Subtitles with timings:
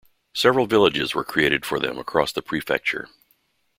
[0.33, 3.07] Several villages were created for them across the prefecture.